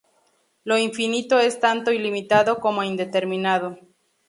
Lo 0.63 0.77
infinito 0.79 1.37
es 1.37 1.59
tanto 1.59 1.91
ilimitado 1.91 2.57
como 2.59 2.81
indeterminado. 2.81 3.77